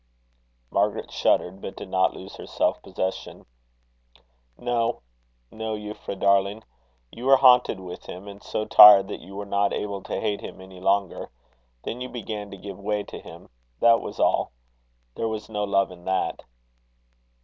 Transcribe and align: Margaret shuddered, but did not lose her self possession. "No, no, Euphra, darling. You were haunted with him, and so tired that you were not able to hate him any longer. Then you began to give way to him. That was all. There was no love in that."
Margaret 0.71 1.11
shuddered, 1.11 1.61
but 1.61 1.75
did 1.75 1.87
not 1.89 2.15
lose 2.15 2.35
her 2.37 2.47
self 2.47 2.81
possession. 2.81 3.45
"No, 4.57 5.03
no, 5.51 5.75
Euphra, 5.75 6.19
darling. 6.19 6.63
You 7.11 7.27
were 7.27 7.37
haunted 7.37 7.79
with 7.79 8.07
him, 8.07 8.27
and 8.27 8.41
so 8.41 8.65
tired 8.65 9.07
that 9.09 9.21
you 9.21 9.35
were 9.35 9.45
not 9.45 9.73
able 9.73 10.01
to 10.01 10.19
hate 10.19 10.41
him 10.41 10.59
any 10.59 10.79
longer. 10.79 11.29
Then 11.83 12.01
you 12.01 12.09
began 12.09 12.49
to 12.49 12.57
give 12.57 12.79
way 12.79 13.03
to 13.03 13.19
him. 13.19 13.47
That 13.79 14.01
was 14.01 14.19
all. 14.19 14.53
There 15.13 15.27
was 15.27 15.49
no 15.49 15.65
love 15.65 15.91
in 15.91 16.03
that." 16.05 16.45